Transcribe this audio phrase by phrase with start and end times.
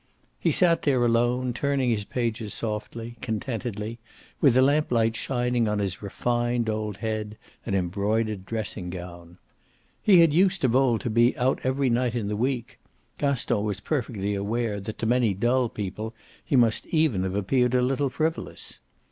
[0.39, 3.99] He sat there alone, turning his pages softly, contentedly,
[4.39, 9.37] with the lamplight shining on his refined old head and embroidered dressing gown.
[10.01, 12.79] He had used of old to be out every night in the week
[13.19, 17.81] Gaston was perfectly aware that to many dull people he must even have appeared a
[17.83, 18.79] little frivolous.